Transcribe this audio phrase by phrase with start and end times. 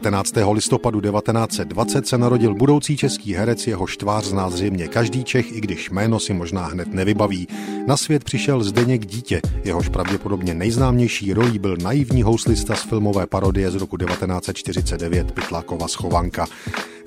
[0.00, 0.34] 19.
[0.52, 5.90] listopadu 1920 se narodil budoucí český herec, jeho tvář zná zřejmě každý Čech, i když
[5.90, 7.48] jméno si možná hned nevybaví.
[7.86, 13.70] Na svět přišel Zdeněk Dítě, jehož pravděpodobně nejznámější rolí byl naivní houslista z filmové parodie
[13.70, 16.46] z roku 1949 Pytlákova schovanka.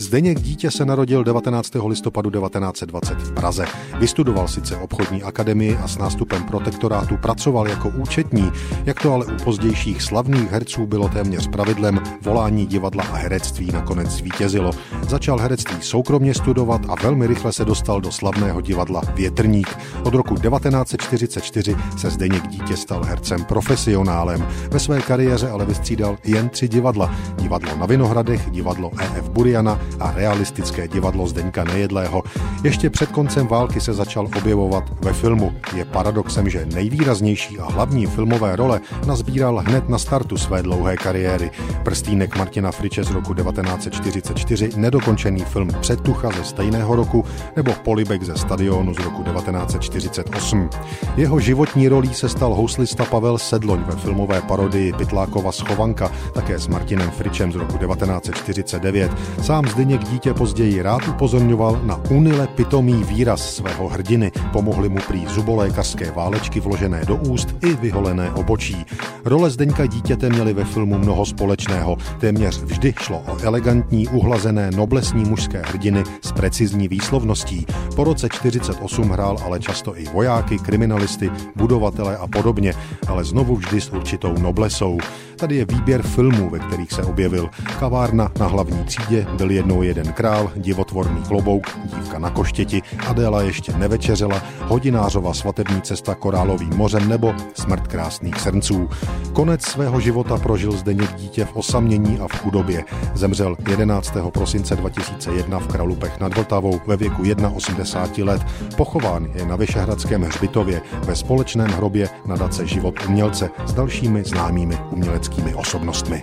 [0.00, 1.72] Zdeněk Dítě se narodil 19.
[1.86, 3.66] listopadu 1920 v Praze.
[3.98, 8.52] Vystudoval sice obchodní akademii a s nástupem protektorátu pracoval jako účetní,
[8.84, 14.10] jak to ale u pozdějších slavných herců bylo téměř pravidlem, volání divadla a herectví nakonec
[14.10, 14.70] zvítězilo.
[15.08, 19.68] Začal herectví soukromně studovat a velmi rychle se dostal do slavného divadla Větrník.
[20.04, 24.48] Od roku 1944 se Zdeněk Dítě stal hercem profesionálem.
[24.70, 27.14] Ve své kariéře ale vystřídal jen tři divadla.
[27.36, 32.22] Divadlo na Vinohradech, divadlo EF Buriana a realistické divadlo Zdeňka Nejedlého.
[32.64, 35.52] Ještě před koncem války se začal objevovat ve filmu.
[35.76, 41.50] Je paradoxem, že nejvýraznější a hlavní filmové role nazbíral hned na startu své dlouhé kariéry.
[41.82, 47.24] Prstínek Martina Friče z roku 1944, nedokončený film Předtucha ze stejného roku
[47.56, 50.70] nebo Polibek ze stadionu z roku 1948.
[51.16, 56.66] Jeho životní rolí se stal houslista Pavel Sedloň ve filmové parodii Pytlákova schovanka, také s
[56.66, 59.10] Martinem Fričem z roku 1949.
[59.42, 64.32] Sám Zdeněk dítě později rád upozorňoval na unile pitomý výraz svého hrdiny.
[64.52, 68.84] Pomohly mu prý zubolékařské válečky vložené do úst i vyholené obočí.
[69.24, 71.96] Role Zdeňka dítěte měly ve filmu mnoho společného.
[72.20, 77.66] Téměř vždy šlo o elegantní, uhlazené, noblesní mužské hrdiny s precizní výslovností.
[77.96, 82.74] Po roce 48 hrál ale často i vojáky, kriminalisty, budovatele a podobně,
[83.06, 84.98] ale znovu vždy s určitou noblesou.
[85.36, 87.50] Tady je výběr filmů, ve kterých se objevil.
[87.80, 93.72] Kavárna na hlavní třídě, byl jednou jeden král, divotvorný klobouk, dívka na koštěti, Adéla ještě
[93.72, 98.88] nevečeřela, hodinářova svatební cesta korálovým mořem nebo smrt krásných srnců.
[99.32, 102.84] Konec svého života prožil Zdeněk dítě v osamění a v chudobě.
[103.14, 104.12] Zemřel 11.
[104.32, 107.22] prosince 2001 v Kralupech nad Vltavou ve věku
[107.54, 108.42] 81 let.
[108.76, 115.54] Pochován je na Vyšehradském hřbitově ve společném hrobě nadace Život umělce s dalšími známými uměleckými
[115.54, 116.22] osobnostmi.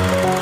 [0.00, 0.39] Thank you.